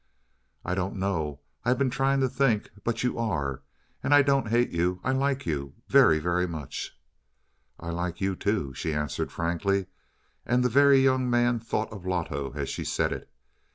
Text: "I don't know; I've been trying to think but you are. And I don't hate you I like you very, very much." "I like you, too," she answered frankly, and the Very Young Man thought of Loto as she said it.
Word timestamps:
"I 0.65 0.73
don't 0.73 0.95
know; 0.95 1.41
I've 1.63 1.77
been 1.77 1.91
trying 1.91 2.21
to 2.21 2.27
think 2.27 2.71
but 2.83 3.03
you 3.03 3.19
are. 3.19 3.61
And 4.01 4.15
I 4.15 4.23
don't 4.23 4.47
hate 4.47 4.71
you 4.71 4.99
I 5.03 5.11
like 5.11 5.45
you 5.45 5.75
very, 5.89 6.17
very 6.17 6.47
much." 6.47 6.97
"I 7.79 7.91
like 7.91 8.19
you, 8.19 8.35
too," 8.35 8.73
she 8.73 8.95
answered 8.95 9.31
frankly, 9.31 9.85
and 10.43 10.65
the 10.65 10.69
Very 10.69 10.97
Young 10.99 11.29
Man 11.29 11.59
thought 11.59 11.93
of 11.93 12.03
Loto 12.07 12.51
as 12.55 12.67
she 12.67 12.83
said 12.83 13.13
it. 13.13 13.29